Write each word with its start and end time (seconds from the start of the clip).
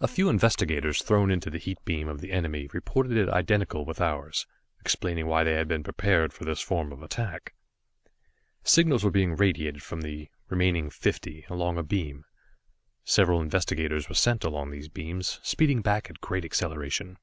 A 0.00 0.06
few 0.06 0.28
investigators 0.28 1.00
thrown 1.00 1.30
into 1.30 1.48
the 1.48 1.56
heat 1.56 1.82
beam 1.86 2.08
of 2.08 2.20
the 2.20 2.30
enemy 2.30 2.68
reported 2.74 3.16
it 3.16 3.30
identical 3.30 3.86
with 3.86 3.98
ours, 3.98 4.46
explaining 4.82 5.26
why 5.28 5.44
they 5.44 5.54
had 5.54 5.66
been 5.66 5.82
prepared 5.82 6.34
for 6.34 6.44
this 6.44 6.60
form 6.60 6.92
of 6.92 7.02
attack. 7.02 7.54
Signals 8.64 9.02
were 9.02 9.10
being 9.10 9.34
radiated 9.34 9.82
from 9.82 10.02
the 10.02 10.28
remaining 10.50 10.90
fifty, 10.90 11.46
along 11.48 11.78
a 11.78 11.82
beam. 11.82 12.26
Several 13.02 13.40
investigators 13.40 14.10
were 14.10 14.14
sent 14.14 14.44
along 14.44 14.72
these 14.72 14.88
beams, 14.90 15.40
speeding 15.42 15.80
back 15.80 16.10
at 16.10 16.20
great 16.20 16.44
acceleration. 16.44 17.16